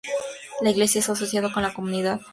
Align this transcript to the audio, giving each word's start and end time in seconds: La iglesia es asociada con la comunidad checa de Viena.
La 0.61 0.71
iglesia 0.71 0.97
es 0.97 1.09
asociada 1.09 1.53
con 1.53 1.61
la 1.61 1.75
comunidad 1.75 2.13
checa 2.13 2.17
de 2.17 2.19
Viena. 2.23 2.29